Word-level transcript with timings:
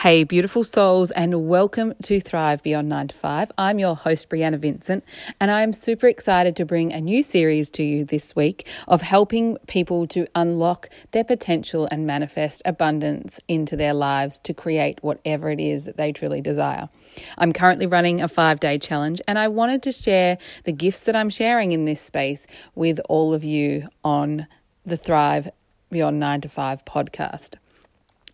Hey, 0.00 0.24
beautiful 0.24 0.64
souls, 0.64 1.10
and 1.10 1.46
welcome 1.46 1.92
to 2.04 2.20
Thrive 2.20 2.62
Beyond 2.62 2.88
9 2.88 3.08
to 3.08 3.14
5. 3.14 3.52
I'm 3.58 3.78
your 3.78 3.94
host, 3.94 4.30
Brianna 4.30 4.58
Vincent, 4.58 5.04
and 5.38 5.50
I 5.50 5.60
am 5.60 5.74
super 5.74 6.08
excited 6.08 6.56
to 6.56 6.64
bring 6.64 6.90
a 6.90 7.02
new 7.02 7.22
series 7.22 7.70
to 7.72 7.82
you 7.82 8.06
this 8.06 8.34
week 8.34 8.66
of 8.88 9.02
helping 9.02 9.58
people 9.66 10.06
to 10.06 10.26
unlock 10.34 10.88
their 11.10 11.22
potential 11.22 11.86
and 11.90 12.06
manifest 12.06 12.62
abundance 12.64 13.40
into 13.46 13.76
their 13.76 13.92
lives 13.92 14.38
to 14.44 14.54
create 14.54 14.98
whatever 15.02 15.50
it 15.50 15.60
is 15.60 15.84
that 15.84 15.98
they 15.98 16.12
truly 16.12 16.40
desire. 16.40 16.88
I'm 17.36 17.52
currently 17.52 17.86
running 17.86 18.22
a 18.22 18.28
five 18.28 18.58
day 18.58 18.78
challenge, 18.78 19.20
and 19.28 19.38
I 19.38 19.48
wanted 19.48 19.82
to 19.82 19.92
share 19.92 20.38
the 20.64 20.72
gifts 20.72 21.04
that 21.04 21.14
I'm 21.14 21.28
sharing 21.28 21.72
in 21.72 21.84
this 21.84 22.00
space 22.00 22.46
with 22.74 23.00
all 23.10 23.34
of 23.34 23.44
you 23.44 23.86
on 24.02 24.46
the 24.86 24.96
Thrive 24.96 25.50
Beyond 25.90 26.18
9 26.18 26.40
to 26.40 26.48
5 26.48 26.86
podcast. 26.86 27.56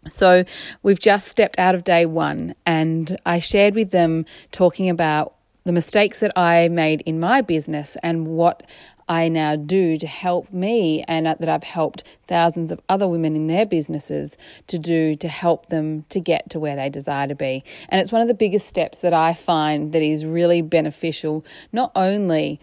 So 0.09 0.45
we've 0.83 0.99
just 0.99 1.29
stepped 1.29 1.59
out 1.59 1.75
of 1.75 1.85
day 1.85 2.07
one, 2.07 2.55
and 2.65 3.19
I 3.27 3.39
shared 3.39 3.75
with 3.75 3.91
them 3.91 4.25
talking 4.53 4.89
about 4.89 5.35
the 5.65 5.73
mistakes 5.73 6.21
that 6.21 6.33
I 6.39 6.69
made 6.69 7.01
in 7.03 7.19
my 7.19 7.41
business 7.41 7.97
and 8.03 8.29
what 8.29 8.63
I 9.09 9.29
now 9.29 9.57
do 9.57 9.97
to 9.99 10.07
help 10.07 10.53
me 10.53 11.05
and 11.07 11.27
that 11.27 11.49
I've 11.49 11.63
helped 11.63 12.03
thousands 12.27 12.71
of 12.71 12.81
other 12.89 13.07
women 13.07 13.37
in 13.37 13.47
their 13.47 13.67
businesses 13.67 14.37
to 14.67 14.79
do 14.79 15.15
to 15.17 15.29
help 15.29 15.67
them 15.67 16.05
to 16.09 16.21
get 16.21 16.51
to 16.51 16.61
where 16.61 16.77
they 16.77 16.91
desire 16.91 17.29
to 17.29 17.35
be. 17.35 17.63
And 17.89 18.01
it's 18.01 18.11
one 18.11 18.21
of 18.23 18.29
the 18.29 18.35
biggest 18.35 18.69
steps 18.69 19.01
that 19.01 19.15
I 19.15 19.35
find 19.35 19.93
that 19.93 20.03
is 20.03 20.25
really 20.25 20.61
beneficial, 20.61 21.45
not 21.73 21.93
only 21.95 22.61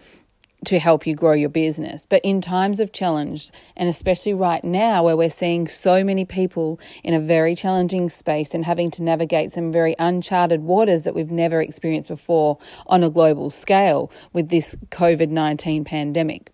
to 0.64 0.78
help 0.78 1.06
you 1.06 1.14
grow 1.14 1.32
your 1.32 1.48
business. 1.48 2.06
But 2.08 2.20
in 2.24 2.40
times 2.40 2.80
of 2.80 2.92
challenge, 2.92 3.50
and 3.76 3.88
especially 3.88 4.34
right 4.34 4.62
now 4.64 5.02
where 5.04 5.16
we're 5.16 5.30
seeing 5.30 5.68
so 5.68 6.04
many 6.04 6.24
people 6.24 6.80
in 7.02 7.14
a 7.14 7.20
very 7.20 7.54
challenging 7.54 8.08
space 8.08 8.54
and 8.54 8.64
having 8.64 8.90
to 8.92 9.02
navigate 9.02 9.52
some 9.52 9.72
very 9.72 9.94
uncharted 9.98 10.62
waters 10.62 11.02
that 11.02 11.14
we've 11.14 11.30
never 11.30 11.60
experienced 11.60 12.08
before 12.08 12.58
on 12.86 13.02
a 13.02 13.10
global 13.10 13.50
scale 13.50 14.10
with 14.32 14.48
this 14.48 14.76
COVID 14.90 15.28
19 15.28 15.84
pandemic. 15.84 16.50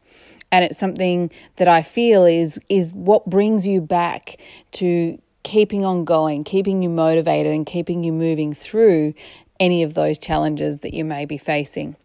And 0.52 0.64
it's 0.64 0.78
something 0.78 1.30
that 1.56 1.68
I 1.68 1.82
feel 1.82 2.24
is, 2.24 2.60
is 2.68 2.92
what 2.92 3.28
brings 3.30 3.66
you 3.66 3.80
back 3.80 4.36
to 4.72 5.20
keeping 5.42 5.84
on 5.84 6.04
going, 6.04 6.44
keeping 6.44 6.82
you 6.82 6.88
motivated, 6.88 7.54
and 7.54 7.64
keeping 7.64 8.04
you 8.04 8.12
moving 8.12 8.52
through 8.52 9.14
any 9.58 9.82
of 9.82 9.94
those 9.94 10.18
challenges 10.18 10.80
that 10.80 10.94
you 10.94 11.04
may 11.04 11.24
be 11.24 11.38
facing. 11.38 11.96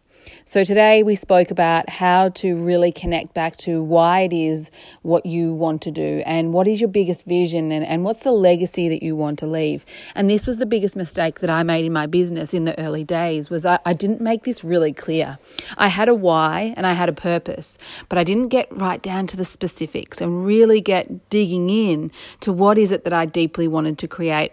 So, 0.44 0.64
today 0.64 1.02
we 1.02 1.14
spoke 1.14 1.50
about 1.50 1.88
how 1.88 2.28
to 2.30 2.56
really 2.56 2.92
connect 2.92 3.34
back 3.34 3.56
to 3.58 3.82
why 3.82 4.20
it 4.20 4.32
is 4.32 4.70
what 5.02 5.26
you 5.26 5.52
want 5.52 5.82
to 5.82 5.90
do 5.90 6.22
and 6.24 6.52
what 6.52 6.68
is 6.68 6.80
your 6.80 6.88
biggest 6.88 7.26
vision 7.26 7.72
and, 7.72 7.84
and 7.84 8.04
what's 8.04 8.20
the 8.20 8.32
legacy 8.32 8.88
that 8.88 9.02
you 9.02 9.16
want 9.16 9.38
to 9.40 9.46
leave. 9.46 9.84
And 10.14 10.30
this 10.30 10.46
was 10.46 10.58
the 10.58 10.66
biggest 10.66 10.96
mistake 10.96 11.40
that 11.40 11.50
I 11.50 11.62
made 11.62 11.84
in 11.84 11.92
my 11.92 12.06
business 12.06 12.54
in 12.54 12.64
the 12.64 12.78
early 12.78 13.04
days 13.04 13.50
was 13.50 13.66
I, 13.66 13.78
I 13.84 13.92
didn't 13.92 14.20
make 14.20 14.44
this 14.44 14.62
really 14.62 14.92
clear. 14.92 15.38
I 15.76 15.88
had 15.88 16.08
a 16.08 16.14
why 16.14 16.74
and 16.76 16.86
I 16.86 16.92
had 16.92 17.08
a 17.08 17.12
purpose, 17.12 17.76
but 18.08 18.18
I 18.18 18.24
didn't 18.24 18.48
get 18.48 18.68
right 18.70 19.02
down 19.02 19.26
to 19.28 19.36
the 19.36 19.44
specifics 19.44 20.20
and 20.20 20.46
really 20.46 20.80
get 20.80 21.28
digging 21.28 21.70
in 21.70 22.10
to 22.40 22.52
what 22.52 22.78
is 22.78 22.92
it 22.92 23.04
that 23.04 23.12
I 23.12 23.26
deeply 23.26 23.68
wanted 23.68 23.98
to 23.98 24.08
create. 24.08 24.52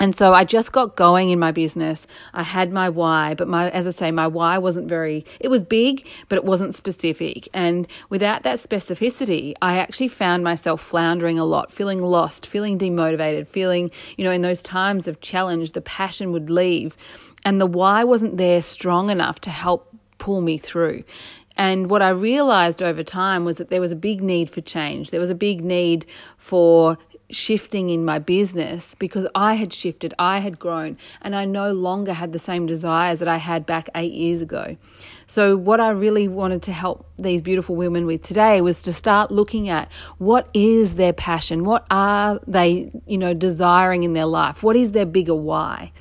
And 0.00 0.14
so 0.14 0.32
I 0.32 0.44
just 0.44 0.72
got 0.72 0.96
going 0.96 1.30
in 1.30 1.38
my 1.38 1.52
business. 1.52 2.06
I 2.32 2.42
had 2.42 2.72
my 2.72 2.88
why, 2.88 3.34
but 3.34 3.46
my, 3.46 3.70
as 3.70 3.86
I 3.86 3.90
say, 3.90 4.10
my 4.10 4.26
why 4.26 4.58
wasn't 4.58 4.88
very, 4.88 5.24
it 5.38 5.48
was 5.48 5.62
big, 5.62 6.06
but 6.28 6.36
it 6.36 6.44
wasn't 6.44 6.74
specific. 6.74 7.48
And 7.54 7.86
without 8.10 8.42
that 8.42 8.58
specificity, 8.58 9.54
I 9.62 9.78
actually 9.78 10.08
found 10.08 10.42
myself 10.42 10.80
floundering 10.80 11.38
a 11.38 11.44
lot, 11.44 11.70
feeling 11.70 12.02
lost, 12.02 12.44
feeling 12.46 12.76
demotivated, 12.76 13.46
feeling, 13.46 13.90
you 14.16 14.24
know, 14.24 14.32
in 14.32 14.42
those 14.42 14.62
times 14.62 15.06
of 15.06 15.20
challenge, 15.20 15.72
the 15.72 15.80
passion 15.80 16.32
would 16.32 16.50
leave. 16.50 16.96
And 17.44 17.60
the 17.60 17.66
why 17.66 18.02
wasn't 18.02 18.36
there 18.36 18.62
strong 18.62 19.10
enough 19.10 19.40
to 19.42 19.50
help 19.50 19.94
pull 20.18 20.40
me 20.40 20.58
through. 20.58 21.04
And 21.56 21.88
what 21.88 22.02
I 22.02 22.08
realized 22.08 22.82
over 22.82 23.04
time 23.04 23.44
was 23.44 23.58
that 23.58 23.70
there 23.70 23.80
was 23.80 23.92
a 23.92 23.96
big 23.96 24.22
need 24.22 24.50
for 24.50 24.60
change. 24.60 25.10
There 25.10 25.20
was 25.20 25.30
a 25.30 25.34
big 25.34 25.62
need 25.62 26.06
for 26.36 26.98
shifting 27.30 27.90
in 27.90 28.04
my 28.04 28.18
business 28.18 28.94
because 28.98 29.26
I 29.34 29.54
had 29.54 29.72
shifted, 29.72 30.14
I 30.18 30.38
had 30.38 30.58
grown, 30.58 30.98
and 31.22 31.34
I 31.34 31.44
no 31.44 31.72
longer 31.72 32.12
had 32.12 32.32
the 32.32 32.38
same 32.38 32.66
desires 32.66 33.18
that 33.18 33.28
I 33.28 33.38
had 33.38 33.66
back 33.66 33.88
eight 33.94 34.12
years 34.12 34.42
ago. 34.42 34.76
So, 35.26 35.56
what 35.56 35.80
I 35.80 35.90
really 35.90 36.28
wanted 36.28 36.62
to 36.62 36.72
help 36.72 37.06
these 37.18 37.42
beautiful 37.42 37.76
women 37.76 38.06
with 38.06 38.24
today 38.24 38.60
was 38.60 38.82
to 38.82 38.92
start 38.92 39.30
looking 39.30 39.68
at 39.68 39.90
what 40.18 40.48
is 40.54 40.96
their 40.96 41.12
passion, 41.12 41.64
what 41.64 41.86
are 41.90 42.40
they, 42.46 42.90
you 43.06 43.18
know, 43.18 43.34
desiring 43.34 44.02
in 44.02 44.12
their 44.12 44.26
life, 44.26 44.62
what 44.62 44.76
is 44.76 44.92
their 44.92 45.06
bigger 45.06 45.34
why 45.34 45.92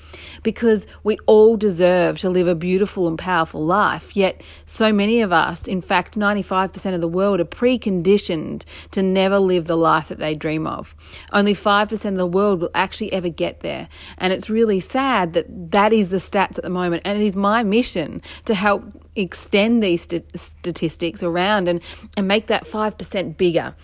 because 0.43 0.85
we 1.03 1.17
all 1.25 1.57
deserve 1.57 2.19
to 2.19 2.29
live 2.29 2.47
a 2.47 2.55
beautiful 2.55 3.07
and 3.07 3.17
powerful 3.17 3.65
life. 3.65 4.15
Yet, 4.15 4.41
so 4.65 4.93
many 4.93 5.21
of 5.21 5.31
us, 5.31 5.67
in 5.67 5.81
fact, 5.81 6.15
95% 6.15 6.93
of 6.93 7.01
the 7.01 7.07
world, 7.07 7.39
are 7.39 7.45
preconditioned 7.45 8.63
to 8.91 9.01
never 9.01 9.39
live 9.39 9.65
the 9.65 9.77
life 9.77 10.09
that 10.09 10.19
they 10.19 10.35
dream 10.35 10.67
of. 10.67 10.95
Only 11.31 11.55
5% 11.55 12.05
of 12.05 12.17
the 12.17 12.27
world 12.27 12.61
will 12.61 12.71
actually 12.75 13.11
ever 13.13 13.29
get 13.29 13.61
there. 13.61 13.87
And 14.17 14.31
it's 14.33 14.49
really 14.49 14.79
sad 14.79 15.33
that 15.33 15.71
that 15.71 15.93
is 15.93 16.09
the 16.09 16.17
stats 16.17 16.57
at 16.57 16.63
the 16.63 16.69
moment. 16.69 17.03
And 17.05 17.19
it 17.19 17.25
is 17.25 17.35
my 17.35 17.63
mission 17.63 18.21
to 18.45 18.53
help 18.53 18.83
extend 19.15 19.83
these 19.83 20.03
st- 20.03 20.25
statistics 20.39 21.23
around 21.23 21.67
and, 21.67 21.81
and 22.17 22.27
make 22.27 22.47
that 22.47 22.65
5% 22.65 23.37
bigger 23.37 23.75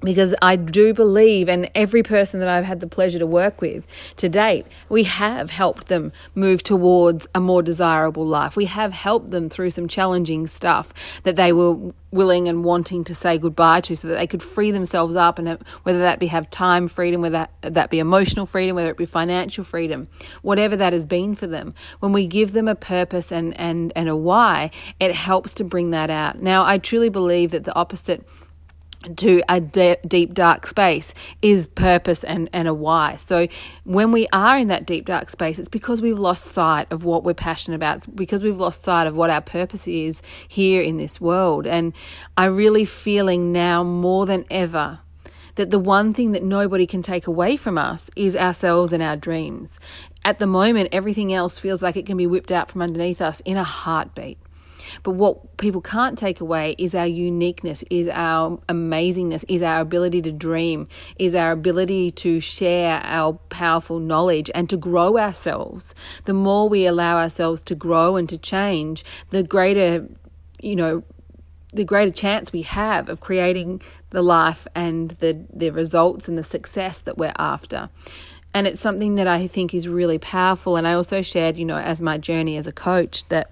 because 0.00 0.34
I 0.42 0.56
do 0.56 0.92
believe, 0.92 1.48
and 1.48 1.70
every 1.74 2.02
person 2.02 2.40
that 2.40 2.48
I've 2.48 2.64
had 2.64 2.80
the 2.80 2.86
pleasure 2.86 3.18
to 3.18 3.26
work 3.26 3.60
with 3.60 3.86
to 4.16 4.28
date, 4.28 4.66
we 4.88 5.04
have 5.04 5.50
helped 5.50 5.88
them 5.88 6.12
move 6.34 6.62
towards 6.62 7.26
a 7.34 7.40
more 7.40 7.62
desirable 7.62 8.26
life. 8.26 8.56
We 8.56 8.66
have 8.66 8.92
helped 8.92 9.30
them 9.30 9.48
through 9.48 9.70
some 9.70 9.88
challenging 9.88 10.46
stuff 10.46 10.92
that 11.22 11.36
they 11.36 11.52
were 11.52 11.92
willing 12.10 12.48
and 12.48 12.64
wanting 12.64 13.04
to 13.04 13.14
say 13.14 13.38
goodbye 13.38 13.80
to 13.82 13.96
so 13.96 14.08
that 14.08 14.14
they 14.14 14.26
could 14.26 14.42
free 14.42 14.70
themselves 14.70 15.16
up 15.16 15.38
and 15.38 15.58
whether 15.82 15.98
that 15.98 16.18
be 16.18 16.28
have 16.28 16.48
time 16.50 16.88
freedom 16.88 17.20
whether 17.20 17.46
that, 17.60 17.74
that 17.74 17.90
be 17.90 17.98
emotional 17.98 18.46
freedom 18.46 18.74
whether 18.74 18.88
it 18.88 18.96
be 18.96 19.04
financial 19.04 19.64
freedom 19.64 20.08
whatever 20.40 20.76
that 20.76 20.94
has 20.94 21.04
been 21.04 21.34
for 21.34 21.46
them 21.46 21.74
when 21.98 22.12
we 22.12 22.26
give 22.26 22.52
them 22.52 22.68
a 22.68 22.74
purpose 22.74 23.30
and 23.30 23.58
and 23.60 23.92
and 23.94 24.08
a 24.08 24.16
why 24.16 24.70
it 24.98 25.14
helps 25.14 25.52
to 25.52 25.64
bring 25.64 25.90
that 25.90 26.08
out 26.08 26.40
now 26.40 26.64
i 26.64 26.78
truly 26.78 27.10
believe 27.10 27.50
that 27.50 27.64
the 27.64 27.74
opposite 27.74 28.26
to 29.16 29.42
a 29.48 29.60
de- 29.60 29.98
deep 30.06 30.34
dark 30.34 30.66
space 30.66 31.14
is 31.42 31.68
purpose 31.68 32.24
and, 32.24 32.48
and 32.52 32.66
a 32.66 32.74
why. 32.74 33.16
So 33.16 33.46
when 33.84 34.12
we 34.12 34.26
are 34.32 34.58
in 34.58 34.68
that 34.68 34.86
deep 34.86 35.06
dark 35.06 35.30
space, 35.30 35.58
it's 35.58 35.68
because 35.68 36.02
we've 36.02 36.18
lost 36.18 36.44
sight 36.44 36.90
of 36.90 37.04
what 37.04 37.24
we're 37.24 37.34
passionate 37.34 37.76
about. 37.76 37.96
It's 37.96 38.06
because 38.06 38.42
we've 38.42 38.56
lost 38.56 38.82
sight 38.82 39.06
of 39.06 39.16
what 39.16 39.30
our 39.30 39.40
purpose 39.40 39.86
is 39.86 40.22
here 40.48 40.82
in 40.82 40.96
this 40.96 41.20
world. 41.20 41.66
And 41.66 41.92
I'm 42.36 42.56
really 42.56 42.84
feeling 42.84 43.52
now 43.52 43.84
more 43.84 44.26
than 44.26 44.44
ever 44.50 45.00
that 45.56 45.70
the 45.70 45.78
one 45.78 46.14
thing 46.14 46.32
that 46.32 46.42
nobody 46.42 46.86
can 46.86 47.02
take 47.02 47.26
away 47.26 47.56
from 47.56 47.78
us 47.78 48.10
is 48.14 48.36
ourselves 48.36 48.92
and 48.92 49.02
our 49.02 49.16
dreams. 49.16 49.80
At 50.24 50.38
the 50.38 50.46
moment, 50.46 50.90
everything 50.92 51.32
else 51.32 51.58
feels 51.58 51.82
like 51.82 51.96
it 51.96 52.06
can 52.06 52.16
be 52.16 52.26
whipped 52.26 52.52
out 52.52 52.70
from 52.70 52.82
underneath 52.82 53.20
us 53.20 53.40
in 53.40 53.56
a 53.56 53.64
heartbeat. 53.64 54.38
But 55.02 55.12
what 55.12 55.56
people 55.56 55.80
can't 55.80 56.18
take 56.18 56.40
away 56.40 56.74
is 56.78 56.94
our 56.94 57.06
uniqueness, 57.06 57.84
is 57.90 58.08
our 58.08 58.58
amazingness, 58.68 59.44
is 59.48 59.62
our 59.62 59.80
ability 59.80 60.22
to 60.22 60.32
dream, 60.32 60.88
is 61.18 61.34
our 61.34 61.52
ability 61.52 62.10
to 62.12 62.40
share 62.40 63.00
our 63.04 63.34
powerful 63.48 63.98
knowledge 63.98 64.50
and 64.54 64.68
to 64.70 64.76
grow 64.76 65.18
ourselves. 65.18 65.94
The 66.24 66.34
more 66.34 66.68
we 66.68 66.86
allow 66.86 67.18
ourselves 67.18 67.62
to 67.64 67.74
grow 67.74 68.16
and 68.16 68.28
to 68.28 68.38
change, 68.38 69.04
the 69.30 69.42
greater, 69.42 70.06
you 70.60 70.76
know, 70.76 71.02
the 71.72 71.84
greater 71.84 72.12
chance 72.12 72.52
we 72.52 72.62
have 72.62 73.08
of 73.08 73.20
creating 73.20 73.82
the 74.10 74.22
life 74.22 74.66
and 74.74 75.10
the, 75.20 75.44
the 75.52 75.70
results 75.70 76.28
and 76.28 76.38
the 76.38 76.42
success 76.42 77.00
that 77.00 77.18
we're 77.18 77.34
after. 77.38 77.90
And 78.54 78.66
it's 78.66 78.80
something 78.80 79.16
that 79.16 79.26
I 79.26 79.46
think 79.46 79.74
is 79.74 79.86
really 79.86 80.18
powerful. 80.18 80.76
And 80.76 80.88
I 80.88 80.94
also 80.94 81.20
shared, 81.20 81.58
you 81.58 81.66
know, 81.66 81.76
as 81.76 82.00
my 82.00 82.16
journey 82.16 82.56
as 82.56 82.66
a 82.66 82.72
coach, 82.72 83.28
that 83.28 83.50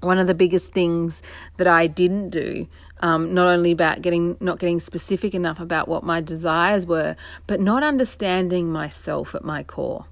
one 0.00 0.18
of 0.18 0.26
the 0.26 0.34
biggest 0.34 0.72
things 0.72 1.22
that 1.56 1.66
I 1.66 1.86
didn't 1.86 2.30
do, 2.30 2.68
um, 3.00 3.34
not 3.34 3.48
only 3.48 3.72
about 3.72 4.02
getting 4.02 4.36
not 4.40 4.58
getting 4.58 4.80
specific 4.80 5.34
enough 5.34 5.60
about 5.60 5.88
what 5.88 6.02
my 6.02 6.20
desires 6.20 6.86
were, 6.86 7.16
but 7.46 7.60
not 7.60 7.82
understanding 7.82 8.70
myself 8.70 9.34
at 9.34 9.44
my 9.44 9.62
core. 9.62 10.06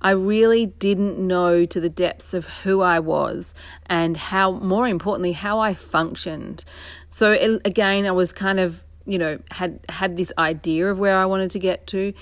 I 0.00 0.10
really 0.10 0.66
didn't 0.66 1.18
know 1.18 1.64
to 1.64 1.80
the 1.80 1.88
depths 1.88 2.34
of 2.34 2.44
who 2.46 2.82
I 2.82 2.98
was 3.00 3.54
and 3.86 4.16
how, 4.16 4.52
more 4.52 4.86
importantly, 4.86 5.32
how 5.32 5.60
I 5.60 5.72
functioned. 5.72 6.64
So 7.10 7.32
again, 7.64 8.06
I 8.06 8.10
was 8.10 8.32
kind 8.32 8.60
of, 8.60 8.84
you 9.06 9.18
know, 9.18 9.38
had 9.50 9.80
had 9.88 10.16
this 10.16 10.32
idea 10.36 10.90
of 10.90 10.98
where 10.98 11.16
I 11.16 11.26
wanted 11.26 11.50
to 11.52 11.58
get 11.58 11.86
to, 11.88 12.12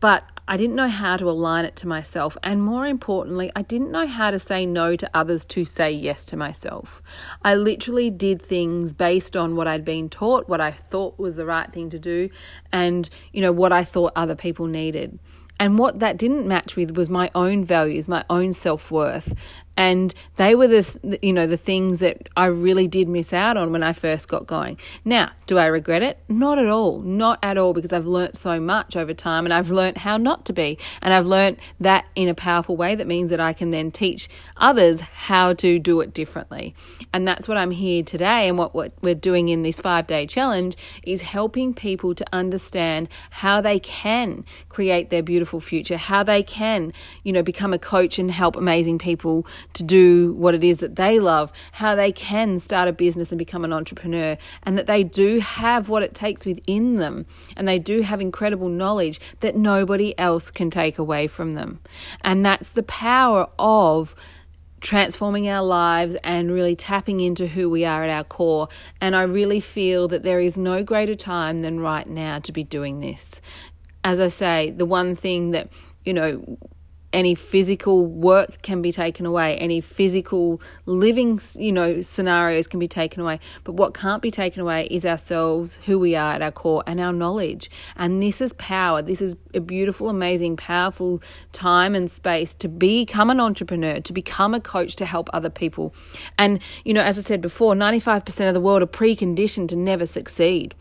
but 0.00 0.24
I 0.48 0.56
didn't 0.56 0.76
know 0.76 0.88
how 0.88 1.16
to 1.16 1.28
align 1.28 1.64
it 1.64 1.76
to 1.76 1.88
myself. 1.88 2.36
And 2.42 2.62
more 2.62 2.86
importantly, 2.86 3.50
I 3.56 3.62
didn't 3.62 3.90
know 3.90 4.06
how 4.06 4.30
to 4.30 4.38
say 4.38 4.64
no 4.64 4.94
to 4.96 5.10
others 5.12 5.44
to 5.46 5.64
say 5.64 5.90
yes 5.90 6.24
to 6.26 6.36
myself. 6.36 7.02
I 7.42 7.56
literally 7.56 8.10
did 8.10 8.40
things 8.40 8.92
based 8.92 9.36
on 9.36 9.56
what 9.56 9.66
I'd 9.66 9.84
been 9.84 10.08
taught, 10.08 10.48
what 10.48 10.60
I 10.60 10.70
thought 10.70 11.18
was 11.18 11.36
the 11.36 11.46
right 11.46 11.72
thing 11.72 11.90
to 11.90 11.98
do, 11.98 12.28
and, 12.72 13.08
you 13.32 13.42
know, 13.42 13.52
what 13.52 13.72
I 13.72 13.82
thought 13.82 14.12
other 14.14 14.36
people 14.36 14.66
needed. 14.66 15.18
And 15.58 15.78
what 15.78 16.00
that 16.00 16.18
didn't 16.18 16.46
match 16.46 16.76
with 16.76 16.96
was 16.96 17.08
my 17.08 17.30
own 17.34 17.64
values, 17.64 18.08
my 18.08 18.24
own 18.28 18.52
self 18.52 18.90
worth 18.90 19.34
and 19.76 20.14
they 20.36 20.54
were 20.54 20.66
the 20.66 21.18
you 21.22 21.32
know 21.32 21.46
the 21.46 21.56
things 21.56 22.00
that 22.00 22.28
I 22.36 22.46
really 22.46 22.88
did 22.88 23.08
miss 23.08 23.32
out 23.32 23.56
on 23.56 23.72
when 23.72 23.82
I 23.82 23.92
first 23.92 24.28
got 24.28 24.46
going. 24.46 24.78
Now, 25.04 25.32
do 25.46 25.58
I 25.58 25.66
regret 25.66 26.02
it? 26.02 26.18
Not 26.28 26.58
at 26.58 26.68
all, 26.68 27.00
not 27.00 27.38
at 27.42 27.58
all, 27.58 27.72
because 27.72 27.92
I've 27.92 28.06
learnt 28.06 28.36
so 28.36 28.60
much 28.60 28.96
over 28.96 29.14
time, 29.14 29.44
and 29.44 29.52
I've 29.52 29.70
learnt 29.70 29.98
how 29.98 30.16
not 30.16 30.44
to 30.46 30.52
be, 30.52 30.78
and 31.02 31.12
I've 31.12 31.26
learnt 31.26 31.60
that 31.80 32.06
in 32.14 32.28
a 32.28 32.34
powerful 32.34 32.76
way. 32.76 32.94
That 32.94 33.06
means 33.06 33.30
that 33.30 33.40
I 33.40 33.52
can 33.52 33.70
then 33.70 33.90
teach 33.90 34.28
others 34.56 35.00
how 35.00 35.52
to 35.54 35.78
do 35.78 36.00
it 36.00 36.14
differently, 36.14 36.74
and 37.12 37.26
that's 37.28 37.46
what 37.46 37.56
I'm 37.56 37.70
here 37.70 38.02
today. 38.02 38.48
And 38.48 38.58
what, 38.58 38.74
what 38.74 38.92
we're 39.02 39.14
doing 39.14 39.48
in 39.48 39.62
this 39.62 39.80
five 39.80 40.06
day 40.06 40.26
challenge 40.26 40.76
is 41.06 41.22
helping 41.22 41.74
people 41.74 42.14
to 42.14 42.24
understand 42.32 43.08
how 43.30 43.60
they 43.60 43.78
can 43.78 44.44
create 44.68 45.10
their 45.10 45.22
beautiful 45.22 45.60
future, 45.60 45.96
how 45.96 46.22
they 46.22 46.42
can 46.42 46.92
you 47.24 47.32
know 47.32 47.42
become 47.42 47.72
a 47.72 47.78
coach 47.78 48.18
and 48.18 48.30
help 48.30 48.56
amazing 48.56 48.98
people 48.98 49.46
to 49.74 49.82
do 49.82 50.32
what 50.34 50.54
it 50.54 50.64
is 50.64 50.78
that 50.78 50.96
they 50.96 51.20
love, 51.20 51.52
how 51.72 51.94
they 51.94 52.12
can 52.12 52.58
start 52.58 52.88
a 52.88 52.92
business 52.92 53.30
and 53.32 53.38
become 53.38 53.64
an 53.64 53.72
entrepreneur, 53.72 54.36
and 54.62 54.78
that 54.78 54.86
they 54.86 55.04
do 55.04 55.38
have 55.40 55.88
what 55.88 56.02
it 56.02 56.14
takes 56.14 56.44
within 56.44 56.96
them, 56.96 57.26
and 57.56 57.68
they 57.68 57.78
do 57.78 58.00
have 58.00 58.20
incredible 58.20 58.68
knowledge 58.68 59.20
that 59.40 59.56
nobody 59.56 60.18
else 60.18 60.50
can 60.50 60.70
take 60.70 60.98
away 60.98 61.26
from 61.26 61.54
them. 61.54 61.80
And 62.22 62.44
that's 62.44 62.72
the 62.72 62.82
power 62.82 63.48
of 63.58 64.14
transforming 64.80 65.48
our 65.48 65.64
lives 65.64 66.16
and 66.22 66.52
really 66.52 66.76
tapping 66.76 67.20
into 67.20 67.46
who 67.46 67.68
we 67.68 67.84
are 67.84 68.04
at 68.04 68.10
our 68.10 68.24
core. 68.24 68.68
And 69.00 69.16
I 69.16 69.22
really 69.22 69.58
feel 69.58 70.06
that 70.08 70.22
there 70.22 70.38
is 70.38 70.56
no 70.58 70.84
greater 70.84 71.14
time 71.14 71.62
than 71.62 71.80
right 71.80 72.06
now 72.06 72.38
to 72.40 72.52
be 72.52 72.62
doing 72.62 73.00
this. 73.00 73.40
As 74.04 74.20
I 74.20 74.28
say, 74.28 74.70
the 74.70 74.86
one 74.86 75.16
thing 75.16 75.52
that, 75.52 75.70
you 76.04 76.12
know, 76.12 76.58
any 77.16 77.34
physical 77.34 78.06
work 78.06 78.60
can 78.60 78.82
be 78.82 78.92
taken 78.92 79.24
away. 79.24 79.56
Any 79.56 79.80
physical 79.80 80.60
living 80.84 81.40
you 81.56 81.72
know 81.72 82.02
scenarios 82.02 82.66
can 82.66 82.78
be 82.78 82.86
taken 82.86 83.22
away. 83.22 83.40
But 83.64 83.72
what 83.72 83.94
can't 83.94 84.20
be 84.20 84.30
taken 84.30 84.60
away 84.60 84.86
is 84.90 85.06
ourselves 85.06 85.76
who 85.86 85.98
we 85.98 86.14
are 86.14 86.34
at 86.34 86.42
our 86.42 86.52
core 86.52 86.84
and 86.86 87.00
our 87.00 87.14
knowledge. 87.14 87.70
And 87.96 88.22
this 88.22 88.42
is 88.42 88.52
power. 88.52 89.00
This 89.00 89.22
is 89.22 89.34
a 89.54 89.60
beautiful 89.60 90.10
amazing 90.10 90.58
powerful 90.58 91.22
time 91.52 91.94
and 91.94 92.10
space 92.10 92.54
to 92.56 92.68
become 92.68 93.30
an 93.30 93.40
entrepreneur 93.40 93.98
to 94.00 94.12
become 94.12 94.52
a 94.52 94.60
coach 94.60 94.94
to 94.96 95.06
help 95.06 95.30
other 95.32 95.50
people. 95.50 95.94
And 96.36 96.60
you 96.84 96.92
know 96.92 97.02
as 97.02 97.18
i 97.18 97.22
said 97.22 97.40
before 97.40 97.74
95% 97.74 98.48
of 98.48 98.54
the 98.54 98.60
world 98.60 98.82
are 98.82 98.86
preconditioned 98.86 99.68
to 99.68 99.76
never 99.76 100.04
succeed 100.04 100.74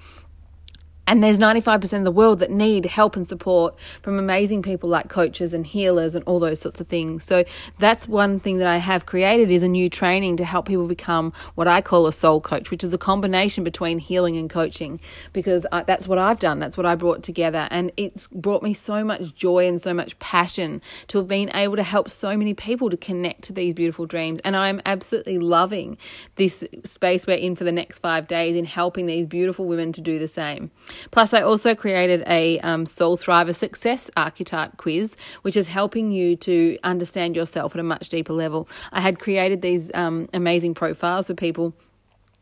and 1.07 1.23
there's 1.23 1.37
95% 1.37 1.99
of 1.99 2.03
the 2.03 2.11
world 2.11 2.39
that 2.39 2.49
need 2.49 2.85
help 2.85 3.15
and 3.15 3.27
support 3.27 3.75
from 4.01 4.17
amazing 4.17 4.63
people 4.63 4.89
like 4.89 5.07
coaches 5.07 5.53
and 5.53 5.65
healers 5.65 6.15
and 6.15 6.23
all 6.25 6.39
those 6.39 6.59
sorts 6.59 6.81
of 6.81 6.87
things. 6.87 7.23
So 7.23 7.43
that's 7.79 8.07
one 8.07 8.39
thing 8.39 8.57
that 8.57 8.67
I 8.67 8.77
have 8.77 9.05
created 9.05 9.51
is 9.51 9.61
a 9.61 9.67
new 9.67 9.89
training 9.89 10.37
to 10.37 10.45
help 10.45 10.67
people 10.67 10.87
become 10.87 11.31
what 11.53 11.67
I 11.67 11.81
call 11.81 12.07
a 12.07 12.13
soul 12.13 12.41
coach, 12.41 12.71
which 12.71 12.83
is 12.83 12.93
a 12.93 12.97
combination 12.97 13.63
between 13.63 13.99
healing 13.99 14.35
and 14.35 14.49
coaching 14.49 14.99
because 15.31 15.65
I, 15.71 15.83
that's 15.83 16.07
what 16.07 16.17
I've 16.17 16.39
done. 16.39 16.59
That's 16.59 16.75
what 16.75 16.87
I 16.87 16.95
brought 16.95 17.21
together. 17.21 17.67
And 17.69 17.91
it's 17.97 18.27
brought 18.29 18.63
me 18.63 18.73
so 18.73 19.03
much 19.03 19.35
joy 19.35 19.67
and 19.67 19.79
so 19.79 19.93
much 19.93 20.17
passion 20.17 20.81
to 21.09 21.19
have 21.19 21.27
been 21.27 21.55
able 21.55 21.75
to 21.75 21.83
help 21.83 22.09
so 22.09 22.35
many 22.35 22.55
people 22.55 22.89
to 22.89 22.97
connect 22.97 23.43
to 23.43 23.53
these 23.53 23.75
beautiful 23.75 24.07
dreams. 24.07 24.39
And 24.43 24.55
I'm 24.55 24.81
absolutely 24.85 25.37
loving 25.37 25.97
this 26.35 26.63
space 26.83 27.27
we're 27.27 27.37
in 27.37 27.55
for 27.55 27.63
the 27.63 27.71
next 27.71 27.99
five 27.99 28.27
days 28.27 28.55
in 28.55 28.65
helping 28.65 29.05
these 29.05 29.27
beautiful 29.27 29.67
women 29.67 29.91
to 29.93 30.01
do 30.01 30.17
the 30.17 30.27
same. 30.27 30.71
Plus, 31.11 31.33
I 31.33 31.41
also 31.41 31.75
created 31.75 32.23
a 32.27 32.59
um, 32.59 32.85
Soul 32.85 33.17
Thriver 33.17 33.55
Success 33.55 34.09
Archetype 34.17 34.77
quiz, 34.77 35.15
which 35.41 35.57
is 35.57 35.67
helping 35.67 36.11
you 36.11 36.35
to 36.37 36.77
understand 36.83 37.35
yourself 37.35 37.75
at 37.75 37.79
a 37.79 37.83
much 37.83 38.09
deeper 38.09 38.33
level. 38.33 38.67
I 38.91 39.01
had 39.01 39.19
created 39.19 39.61
these 39.61 39.91
um, 39.93 40.29
amazing 40.33 40.73
profiles 40.73 41.27
for 41.27 41.33
people 41.33 41.73